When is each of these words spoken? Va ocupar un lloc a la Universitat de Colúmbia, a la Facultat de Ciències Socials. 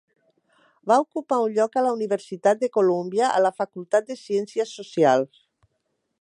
Va 0.91 0.95
ocupar 1.01 1.37
un 1.47 1.51
lloc 1.57 1.77
a 1.77 1.83
la 1.87 1.91
Universitat 1.97 2.63
de 2.63 2.71
Colúmbia, 2.79 3.29
a 3.41 3.45
la 3.47 3.53
Facultat 3.61 4.09
de 4.09 4.19
Ciències 4.23 4.73
Socials. 4.81 5.47